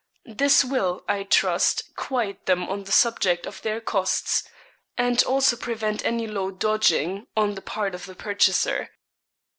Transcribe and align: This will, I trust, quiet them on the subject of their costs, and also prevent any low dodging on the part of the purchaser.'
This 0.25 0.65
will, 0.65 1.03
I 1.07 1.21
trust, 1.21 1.95
quiet 1.95 2.47
them 2.47 2.67
on 2.67 2.85
the 2.85 2.91
subject 2.91 3.45
of 3.45 3.61
their 3.61 3.79
costs, 3.79 4.41
and 4.97 5.21
also 5.25 5.55
prevent 5.55 6.03
any 6.03 6.25
low 6.25 6.49
dodging 6.49 7.27
on 7.37 7.53
the 7.53 7.61
part 7.61 7.93
of 7.93 8.07
the 8.07 8.15
purchaser.' 8.15 8.89